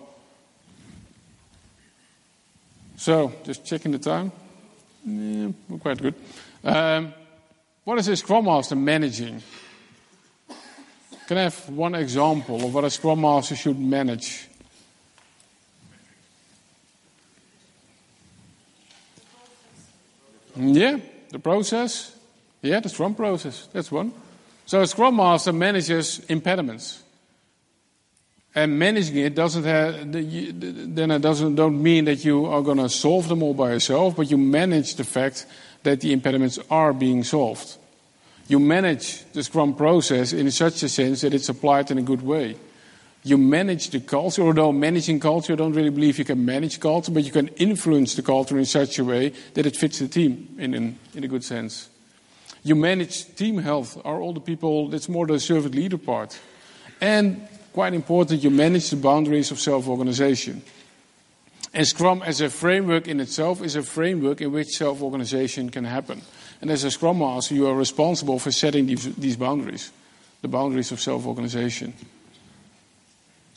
[2.95, 4.31] So, just checking the time.
[5.05, 6.15] Yeah, quite good.
[6.63, 7.13] Um,
[7.83, 9.41] what is a Scrum Master managing?
[11.27, 14.47] Can I have one example of what a Scrum Master should manage?
[20.59, 22.15] Yeah, the process.
[22.61, 23.67] Yeah, the Scrum process.
[23.71, 24.11] That's one.
[24.65, 27.03] So a Scrum Master manages impediments.
[28.55, 32.89] And managing it doesn't have, then it doesn't don't mean that you are going to
[32.89, 35.45] solve them all by yourself, but you manage the fact
[35.83, 37.77] that the impediments are being solved.
[38.47, 42.23] You manage the Scrum process in such a sense that it's applied in a good
[42.23, 42.55] way
[43.27, 47.11] you manage the culture, although managing culture, I don't really believe you can manage culture,
[47.11, 50.55] but you can influence the culture in such a way that it fits the team
[50.57, 51.89] in, in, in a good sense.
[52.63, 56.39] You manage team health, are all the people, that's more the servant leader part.
[57.01, 60.61] And quite important, you manage the boundaries of self organization.
[61.73, 65.83] And Scrum, as a framework in itself, is a framework in which self organization can
[65.83, 66.21] happen.
[66.61, 69.91] And as a Scrum Master, you are responsible for setting these, these boundaries,
[70.41, 71.93] the boundaries of self organization.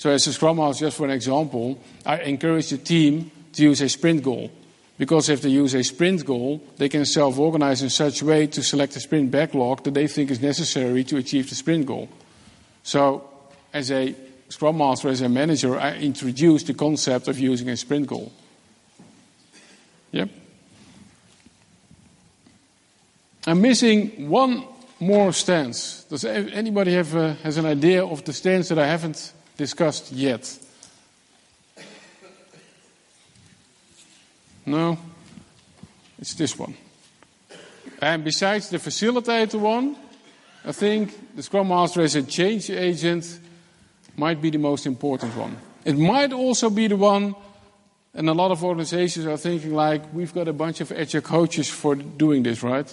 [0.00, 3.82] So, as a Scrum Master, just for an example, I encourage the team to use
[3.82, 4.50] a sprint goal.
[4.96, 8.46] Because if they use a sprint goal, they can self organize in such a way
[8.46, 12.08] to select a sprint backlog that they think is necessary to achieve the sprint goal.
[12.82, 13.28] So,
[13.74, 14.14] as a
[14.48, 18.32] Scrum Master, as a manager, I introduced the concept of using a sprint goal.
[20.12, 20.30] Yep.
[23.46, 24.64] I'm missing one
[24.98, 26.04] more stance.
[26.04, 30.58] Does anybody have a, has an idea of the stance that I haven't discussed yet?
[34.64, 34.96] No?
[36.18, 36.74] It's this one.
[38.00, 39.96] And besides the facilitator one,
[40.64, 43.38] I think the Scrum Master as a change agent
[44.16, 45.56] might be the most important one.
[45.84, 47.34] It might also be the one,
[48.14, 51.68] and a lot of organizations are thinking like, we've got a bunch of agile coaches
[51.68, 52.88] for doing this, right?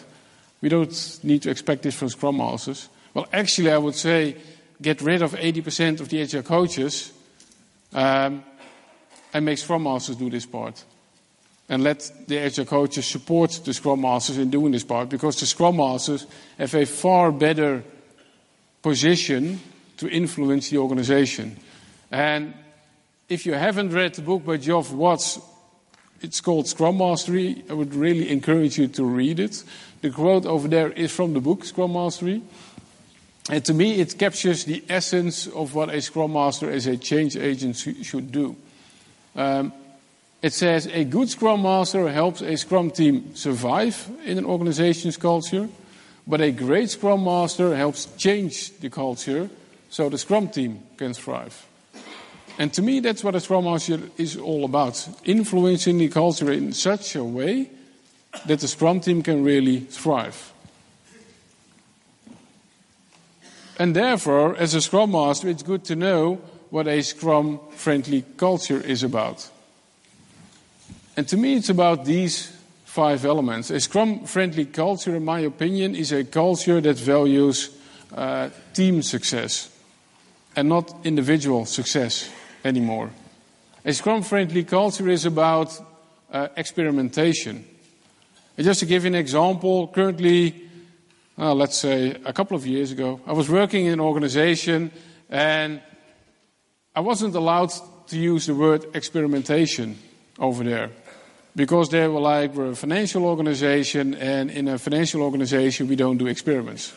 [0.61, 2.89] We don't need to expect this from Scrum Masters.
[3.13, 4.35] Well, actually, I would say
[4.81, 7.11] get rid of 80% of the agile coaches
[7.93, 8.43] um,
[9.33, 10.83] and make Scrum Masters do this part
[11.69, 15.45] and let the agile coaches support the scrum masters in doing this part because the
[15.45, 16.25] scrum masters
[16.57, 17.83] have a far better
[18.81, 19.59] position
[19.97, 21.57] to influence the organization.
[22.11, 22.53] And
[23.27, 25.39] if you haven't read the book by Geoff Watts,
[26.21, 27.63] it's called Scrum Mastery.
[27.69, 29.63] I would really encourage you to read it.
[30.01, 32.41] The quote over there is from the book Scrum Mastery.
[33.49, 37.37] And to me, it captures the essence of what a Scrum Master as a change
[37.37, 38.55] agent should do.
[39.35, 39.71] Um,
[40.41, 45.69] it says a good Scrum Master helps a Scrum team survive in an organization's culture,
[46.27, 49.49] but a great Scrum Master helps change the culture
[49.89, 51.65] so the Scrum team can thrive.
[52.59, 56.73] And to me, that's what a Scrum Master is all about influencing the culture in
[56.73, 57.69] such a way
[58.45, 60.53] that the Scrum team can really thrive.
[63.77, 68.81] And therefore, as a Scrum Master, it's good to know what a Scrum friendly culture
[68.81, 69.49] is about.
[71.15, 72.51] And to me, it's about these
[72.85, 73.69] five elements.
[73.69, 77.69] A Scrum friendly culture, in my opinion, is a culture that values
[78.15, 79.69] uh, team success
[80.55, 82.29] and not individual success
[82.65, 83.11] anymore.
[83.85, 85.79] A Scrum friendly culture is about
[86.31, 87.63] uh, experimentation.
[88.57, 90.66] And just to give you an example, currently,
[91.37, 94.91] uh, let's say a couple of years ago, I was working in an organization
[95.29, 95.81] and
[96.95, 97.71] I wasn't allowed
[98.07, 99.97] to use the word experimentation
[100.39, 100.89] over there
[101.55, 106.17] because they were like, we're a financial organization, and in a financial organization, we don't
[106.17, 106.93] do experiments.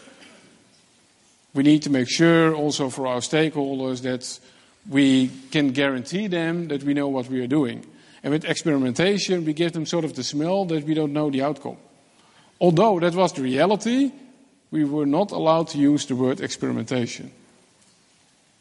[1.54, 4.38] We need to make sure also for our stakeholders that
[4.88, 7.86] we can guarantee them that we know what we are doing.
[8.22, 11.42] And with experimentation, we give them sort of the smell that we don't know the
[11.42, 11.78] outcome.
[12.60, 14.12] Although that was the reality,
[14.70, 17.30] we were not allowed to use the word experimentation.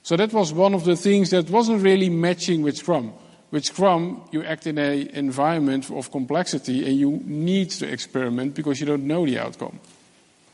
[0.03, 3.13] So that was one of the things that wasn't really matching with Scrum.
[3.51, 8.79] With Scrum, you act in an environment of complexity and you need to experiment because
[8.79, 9.79] you don't know the outcome.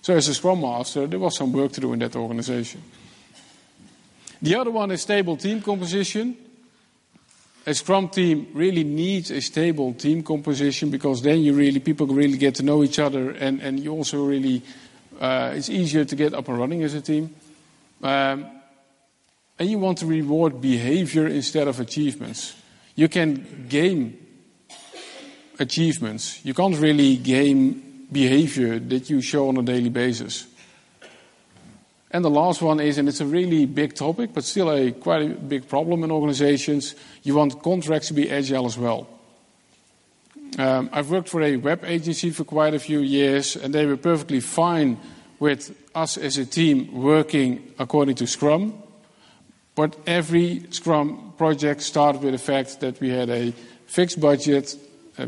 [0.02, 2.82] So, as a Scrum Master, there was some work to do in that organization.
[4.42, 6.38] The other one is stable team composition.
[7.66, 12.38] A Scrum team really needs a stable team composition because then you really people really
[12.38, 14.62] get to know each other and, and you also really
[15.22, 17.34] it's easier to get up and running as a team.
[18.04, 18.46] Um,
[19.58, 22.56] and you want to reward behavior instead of achievements.
[22.96, 24.18] You can game
[25.60, 26.44] achievements.
[26.46, 30.48] You can't really game behavior that you show on a daily basis.
[32.12, 35.22] And the last one is, and it's a really big topic, but still a quite
[35.22, 36.96] a big problem in organizations.
[37.24, 39.15] You want contracts to be agile as well.
[40.58, 43.98] Um, I've worked for a web agency for quite a few years, and they were
[43.98, 44.98] perfectly fine
[45.40, 48.82] with us as a team working according to Scrum.
[49.76, 53.52] But every Scrum project started with the fact that we had a
[53.86, 54.76] fixed budget,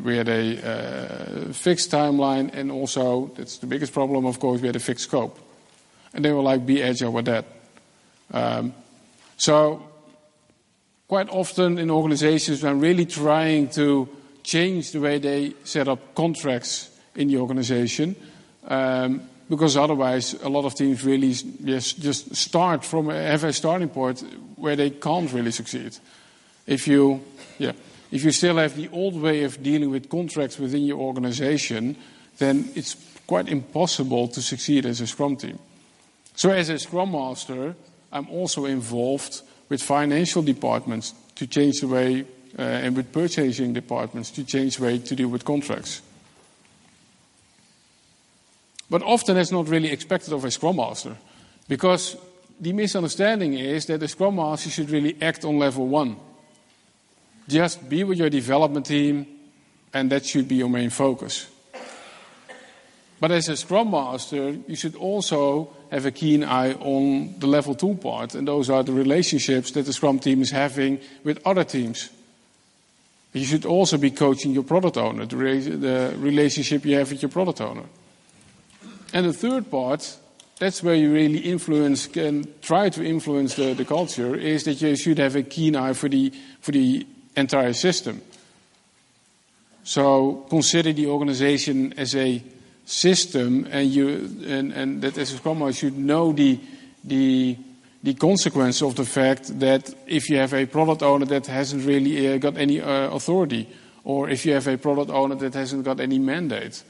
[0.04, 4.68] we had a uh, fixed timeline, and also, that's the biggest problem, of course, we
[4.68, 5.38] had a fixed scope.
[6.14, 7.46] And they were like, be agile with that.
[8.32, 8.74] Um,
[9.36, 9.84] so,
[11.10, 14.08] quite often in organizations, I'm really trying to
[14.48, 18.16] change the way they set up contracts in the organization.
[18.66, 23.90] Um, because otherwise a lot of teams really yes, just start from have a starting
[23.90, 24.24] point
[24.56, 25.98] where they can't really succeed.
[26.66, 27.22] If you,
[27.58, 27.74] yeah,
[28.12, 31.96] if you still have the old way of dealing with contracts within your organization,
[32.38, 32.96] then it's
[33.26, 35.60] quite impossible to succeed as a Scrum team.
[36.36, 37.76] So, as a Scrum Master,
[38.12, 42.26] I'm also involved with financial departments to change the way,
[42.58, 46.02] Uh, and with purchasing departments to change the way to deal with contracts.
[48.90, 51.18] But often that's not really expected of a Scrum Master.
[51.68, 52.16] Because
[52.60, 56.16] the misunderstanding is that a Scrum Master should really act on level one.
[57.48, 59.38] Just be with your development team
[59.94, 61.48] And that should be your main focus.
[63.20, 67.74] But as a Scrum Master, you should also have a keen eye on the level
[67.74, 71.64] two part, and those are the relationships that the Scrum team is having with other
[71.64, 72.10] teams.
[73.38, 77.62] You should also be coaching your product owner, the, relationship you have with your product
[77.62, 77.84] owner.
[79.14, 80.18] And the third part,
[80.60, 84.96] that's where you really influence, can try to influence the, the culture, is that you
[84.96, 88.22] should have a keen eye for the, for the entire system.
[89.84, 92.44] So consider the organization as a
[92.86, 94.08] system, and you
[94.46, 96.60] and, and that as a scrum master should know the
[97.04, 97.58] the
[98.04, 102.34] the consequence of the fact that if you have a product owner that hasn't really
[102.34, 103.68] uh, got any uh, authority,
[104.04, 106.84] or if you have a product owner that hasn't got any mandate,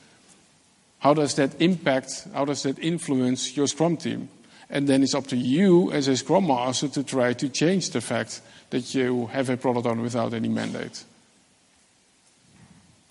[1.00, 2.28] how does that impact?
[2.34, 4.30] How does that influence your scrum team?
[4.70, 8.02] And then it's up to you as a scrum master to try to change the
[8.02, 11.04] fact that you have a product owner without any mandate.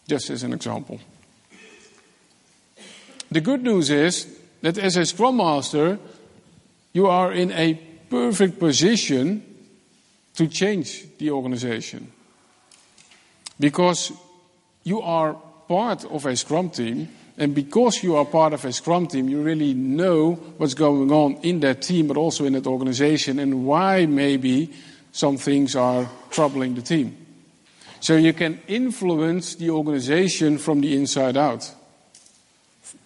[0.07, 1.01] Just as an example.
[3.31, 5.99] The good news is that as a Scrum Master,
[6.97, 7.75] you are in a
[8.09, 9.43] perfect position
[10.35, 12.11] to change the organization.
[13.61, 14.13] Because
[14.83, 15.35] you are
[15.69, 19.43] part of a Scrum team, and because you are part of a Scrum team, you
[19.43, 24.07] really know what's going on in that team, but also in that organization, and why
[24.07, 24.73] maybe
[25.13, 27.15] some things are troubling the team.
[28.01, 31.71] So you can influence the organization from the inside out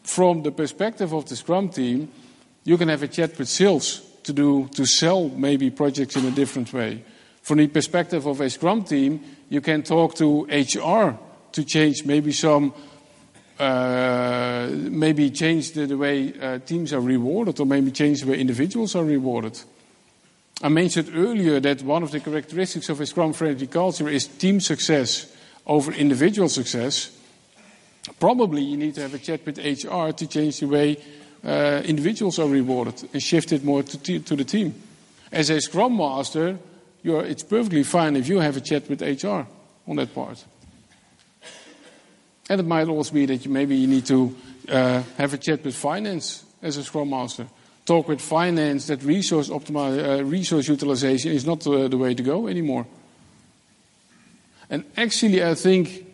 [0.04, 2.10] from the perspective of the Scrum team,
[2.64, 6.30] you can have a chat with sales to do to sell maybe projects in a
[6.30, 7.02] different way.
[7.42, 11.18] From the perspective of a Scrum team, you can talk to HR
[11.52, 12.72] to change maybe some,
[13.58, 18.38] uh, maybe change the, the way uh, teams are rewarded, or maybe change the way
[18.38, 19.58] individuals are rewarded.
[20.62, 25.34] I mentioned earlier that one of the characteristics of a Scrum-friendly culture is team success
[25.66, 27.16] over individual success.
[28.18, 30.98] Probably you need to have a chat with HR to change the way
[31.44, 34.74] uh, individuals are rewarded and shifted more to, to the team.
[35.32, 36.58] As a Scrum Master,
[37.02, 39.46] it's perfectly fine if you have a chat with HR
[39.88, 40.44] on that part.
[42.48, 44.36] And it might also be that you, maybe you need to
[44.68, 47.46] uh, have a chat with finance as a Scrum Master.
[47.86, 52.48] Talk with finance that resource, optimi- uh, resource utilization is not the way to go
[52.48, 52.86] anymore.
[54.68, 56.06] And actually, I think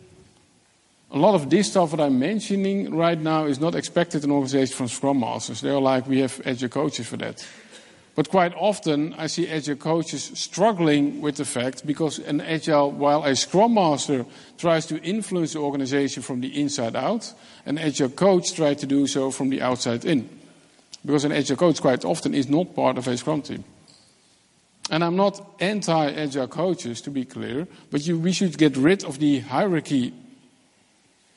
[1.16, 4.76] a lot of this stuff that I'm mentioning right now is not expected in organizations
[4.76, 5.62] from Scrum Masters.
[5.62, 7.46] They're like, we have agile coaches for that.
[8.14, 13.24] But quite often, I see agile coaches struggling with the fact because an agile, while
[13.24, 14.26] a Scrum Master
[14.58, 17.32] tries to influence the organization from the inside out,
[17.64, 20.28] an agile coach tries to do so from the outside in.
[21.04, 23.64] Because an agile coach quite often is not part of a Scrum team.
[24.90, 29.02] And I'm not anti agile coaches, to be clear, but you, we should get rid
[29.02, 30.12] of the hierarchy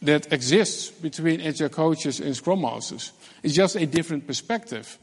[0.01, 3.11] that exists between agile coaches and scrum masters.
[3.43, 4.97] It's just a different perspective.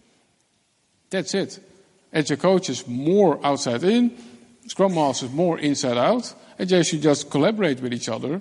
[1.10, 1.60] That's it.
[2.12, 4.16] Agile coaches more outside in,
[4.66, 8.40] scrum masters more inside out, and they should just collaborate with each other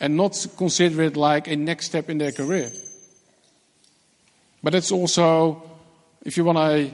[0.00, 2.70] and not consider it like a next step in their career.
[4.62, 5.62] But it's also,
[6.24, 6.90] if you want to,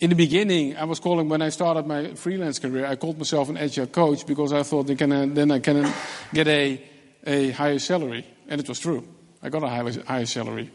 [0.00, 3.50] in the beginning, I was calling, when I started my freelance career, I called myself
[3.50, 5.92] an agile coach because I thought then I can
[6.32, 6.82] get a
[7.26, 8.26] a higher salary.
[8.48, 9.06] And it was true.
[9.42, 10.70] I got a higher, higher salary.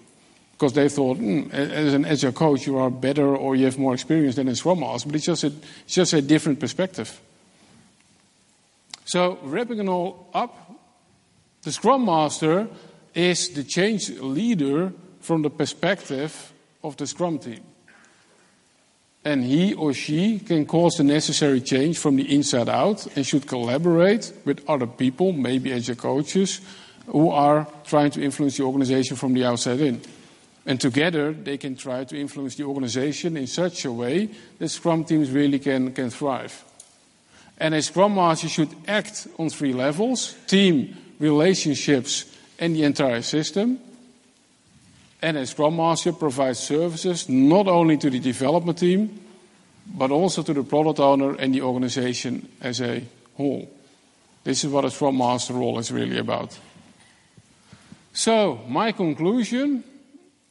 [0.53, 3.93] Because they thought, mm, as an agile coach, you are better or you have more
[3.93, 5.07] experience than a Scrum Master.
[5.07, 5.53] But it's just a,
[5.85, 7.21] it's just a different perspective.
[9.05, 10.71] So, wrapping it all up,
[11.61, 12.67] the Scrum Master
[13.13, 14.91] is the change leader
[15.21, 16.51] from the perspective
[16.83, 17.63] of the Scrum team
[19.27, 23.45] and he or she can cause the necessary change from the inside out and should
[23.45, 26.61] collaborate with other people, maybe as your coaches,
[27.07, 30.01] who are trying to influence the organization from the outside in.
[30.65, 35.03] And together they can try to influence the organization in such a way that Scrum
[35.03, 36.63] teams really can, can thrive.
[37.57, 43.79] And a Scrum Master should act on three levels team, relationships, and the entire system.
[45.21, 49.19] And a Scrum Master provides services not only to the development team,
[49.85, 53.03] but also to the product owner and the organization as a
[53.35, 53.69] whole.
[54.43, 56.57] This is what a Scrum Master role is really about.
[58.13, 59.83] So, my conclusion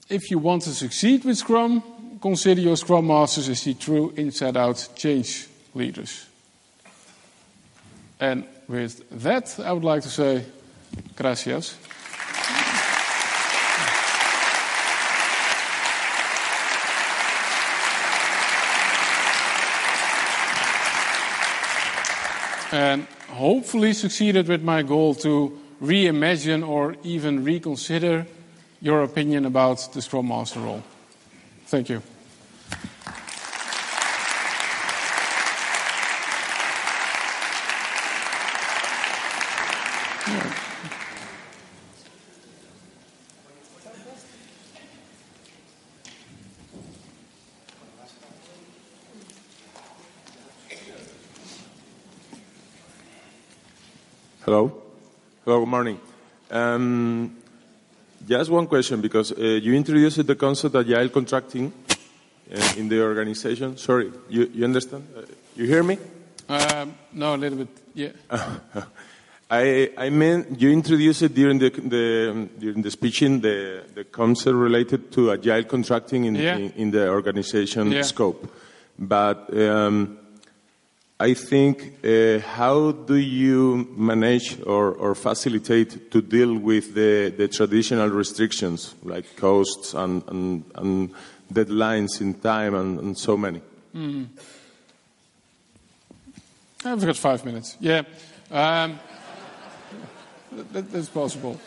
[0.09, 1.83] if you want to succeed with Scrum,
[2.21, 6.27] consider your Scrum Masters as the true inside out change leaders.
[8.21, 10.45] And with that, I would like to say,
[11.17, 11.77] gracias.
[22.77, 28.27] And hopefully succeeded with my goal to reimagine or even reconsider
[28.83, 30.83] your opinion about the Scrum Master role.
[31.67, 32.03] Thank you.
[54.47, 54.81] Hello.
[55.47, 56.01] Hello, good morning.
[56.51, 57.37] Um,
[58.27, 61.73] just one question, because uh, you introduced the concept of agile contracting
[62.53, 63.77] uh, in the organization.
[63.77, 65.07] Sorry, you, you understand?
[65.17, 65.23] Uh,
[65.55, 65.99] you hear me?
[66.49, 68.09] Um, no, a little bit, yeah.
[69.49, 74.57] I, I meant you introduced it during the, the during the speeching the, the concept
[74.57, 76.57] related to agile contracting in, Yeah.
[76.57, 78.03] in, in the organization Yeah.
[78.03, 78.53] scope,
[78.99, 80.19] but um,
[81.19, 87.49] I think uh, how do you manage or, or facilitate to deal with the, the
[87.49, 91.15] traditional restrictions like costs and, and, and
[91.51, 93.63] deadlines in time and, and so many?
[96.85, 97.79] I've got five minutes.
[97.81, 98.03] Yeah,
[98.51, 99.01] um,
[100.73, 101.59] that, that's possible.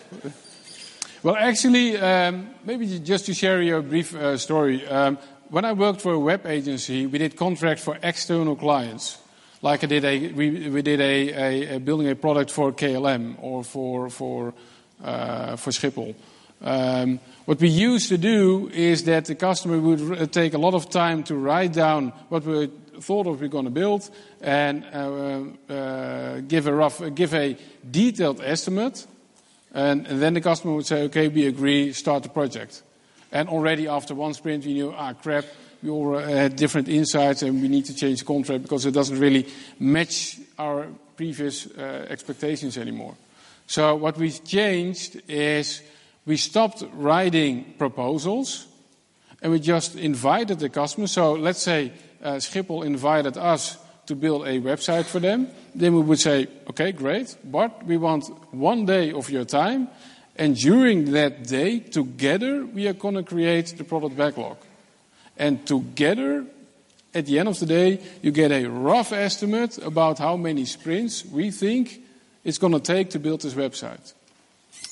[1.24, 4.88] Well, actually, um, maybe just to share you a brief uh, story.
[4.88, 5.18] Um,
[5.50, 9.18] when I worked for a web agency, we did contracts for external clients.
[9.62, 13.36] Like I did a, we, we did a, a, a building a product for KLM
[13.42, 14.54] or for for
[15.04, 16.16] uh, for Schiphol.
[16.62, 20.90] Um, what we used to do is that the customer would take a lot of
[20.90, 24.10] time to write down what we thought of we're going to build
[24.42, 27.58] and uh, uh, give a rough, give a
[27.90, 29.08] detailed estimate,
[29.74, 32.82] and, and then the customer would say, "Okay, we agree, start the project."
[33.32, 35.46] And already after one sprint, we knew, ah, crap,
[35.82, 39.20] we all had different insights and we need to change the contract because it doesn't
[39.20, 39.48] really
[39.80, 43.16] match our previous uh, expectations anymore.
[43.68, 45.82] So what we changed is
[46.26, 48.68] we stopped writing proposals
[49.42, 51.08] and we just invited the customer.
[51.08, 53.78] So let's say uh, Schiphol invited us
[54.08, 55.48] to build a website for them.
[55.76, 59.88] Then we would say, okay, great, but we want one day of your time.
[60.36, 64.58] And during that day, together, we are going to create the product backlog.
[65.40, 66.46] And together,
[67.14, 71.26] at the end of the day, you get a rough estimate about how many sprints
[71.26, 72.02] we think
[72.44, 74.14] it's going to take to build this website.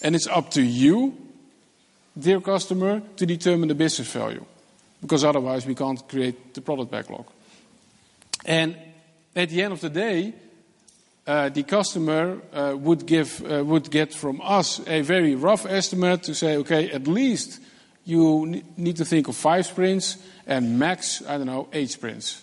[0.01, 1.17] And it's up to you,
[2.17, 4.45] dear customer, to determine the business value.
[5.01, 7.27] Because otherwise, we can't create the product backlog.
[8.45, 8.77] And
[9.35, 10.33] at the end of the day,
[11.27, 16.23] uh, the customer uh, would, give, uh, would get from us a very rough estimate
[16.23, 17.59] to say, okay, at least
[18.05, 20.17] you ne- need to think of five sprints
[20.47, 22.41] and max, I don't know, eight sprints.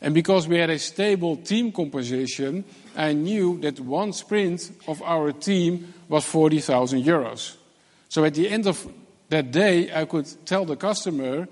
[0.00, 2.64] And because we had a stable team composition,
[2.96, 7.56] I knew that one sprint of our team was 40,000 euros.
[8.08, 8.84] So at the end of
[9.28, 11.46] that day, I could tell the customer,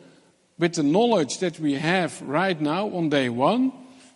[0.58, 3.72] with the knowledge that we have right now on day one,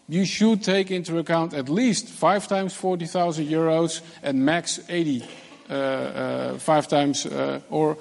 [0.08, 5.24] you should take into account at least five times 40,000 euros and max 80,
[5.70, 7.96] uh, uh, five times, uh, or,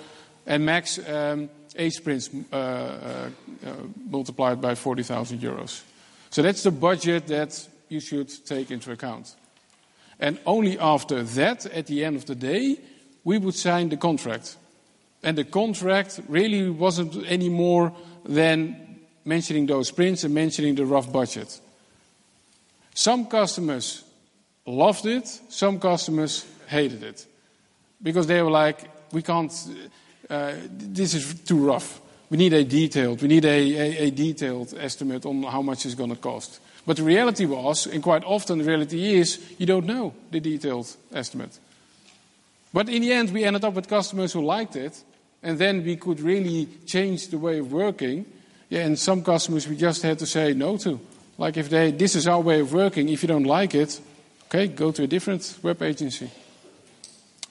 [0.46, 3.30] and max um, eight sprints uh, uh,
[3.66, 3.74] uh,
[4.10, 5.82] multiplied by 40,000 euros.
[6.30, 9.36] So that's the budget that you should take into account.
[10.20, 12.78] And only after that, at the end of the day,
[13.24, 14.58] we would sign the contract.
[15.24, 17.94] And the contract really wasn't any more
[18.26, 21.60] than mentioning those sprints and mentioning the rough budget.
[22.94, 24.04] Some customers
[24.66, 27.26] loved it, some customers hated it.
[28.02, 29.52] Because they were like, we can't,
[30.30, 32.02] uh, this is too rough.
[32.30, 35.96] We need a detailed, we need a, a, a detailed estimate on how much it's
[35.96, 36.60] going to cost.
[36.86, 40.94] But the reality was, and quite often the reality is, you don't know the detailed
[41.14, 41.58] estimate.
[42.74, 45.02] But in the end, we ended up with customers who liked it,
[45.44, 48.26] and then we could really change the way of working.
[48.70, 51.00] Yeah, and some customers we just had to say no to.
[51.38, 54.00] Like if they, this is our way of working, if you don't like it,
[54.46, 56.32] okay, go to a different web agency.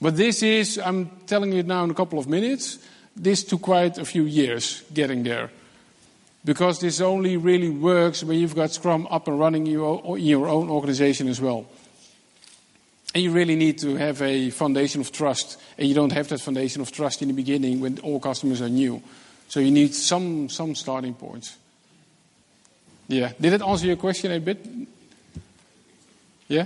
[0.01, 2.79] But this is, I'm telling you now in a couple of minutes,
[3.15, 5.49] this took quite a few years getting there.
[6.45, 10.69] Because this only really works when you've got Scrum up and running in your, own
[10.69, 11.65] organization as well.
[13.13, 15.61] And you really need to have a foundation of trust.
[15.77, 18.69] And you don't have that foundation of trust in the beginning when all customers are
[18.69, 19.01] new.
[19.47, 21.57] So you need some, some starting points.
[23.07, 23.31] Yeah.
[23.39, 24.65] Did it answer your question a bit?
[26.47, 26.65] Yeah?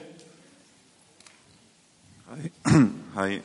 [3.15, 3.41] Hi.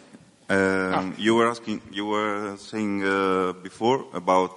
[0.49, 4.51] Um, You were asking, you were saying uh, before about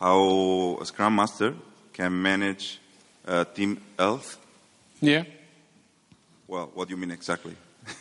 [0.00, 1.54] how a Scrum Master
[1.92, 2.80] can manage
[3.26, 4.38] uh, team health.
[5.00, 5.24] Yeah.
[6.48, 7.54] Well, what do you mean exactly?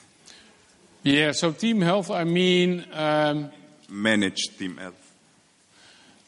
[1.03, 3.49] Yeah, so team health, I mean, um,
[3.89, 5.13] Manage team health.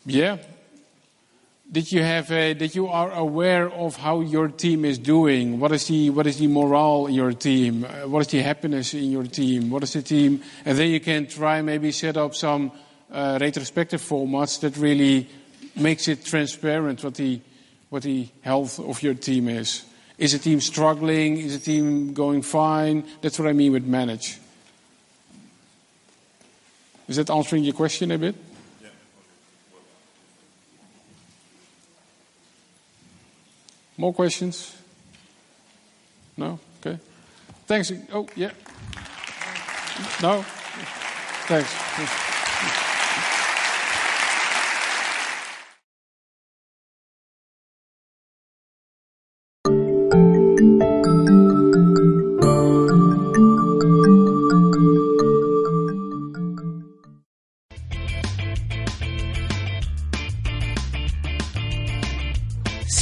[0.06, 0.38] yeah.
[1.74, 5.60] That you have a, that you are aware of how your team is doing.
[5.60, 7.84] What is the what is the morale in your team?
[7.84, 9.72] Uh, what is the happiness in your team?
[9.72, 10.44] What is the team?
[10.66, 12.72] And then you can try maybe set up some
[13.12, 15.28] uh, retrospective formats that really
[15.76, 17.42] makes it transparent what the
[17.90, 19.84] what the health of your team is.
[20.20, 21.40] Is the team struggling?
[21.40, 23.04] Is the team going fine?
[23.22, 24.38] That's what I mean with manage.
[27.08, 28.36] Is that answering your question a bit?
[34.04, 34.76] More questions?
[36.36, 36.60] No?
[36.82, 37.00] Okay.
[37.66, 37.90] Thanks.
[38.12, 38.52] Oh, yeah.
[40.22, 40.42] No?
[41.48, 42.33] Thanks.